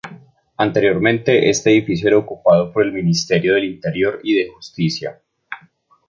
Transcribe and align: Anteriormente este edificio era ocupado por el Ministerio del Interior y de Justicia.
Anteriormente 0.57 1.51
este 1.51 1.69
edificio 1.69 2.07
era 2.07 2.17
ocupado 2.17 2.73
por 2.73 2.81
el 2.83 2.91
Ministerio 2.91 3.53
del 3.53 3.65
Interior 3.65 4.19
y 4.23 4.33
de 4.33 4.47
Justicia. 4.49 5.21